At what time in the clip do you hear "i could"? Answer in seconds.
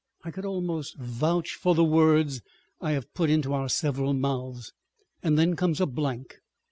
0.23-0.45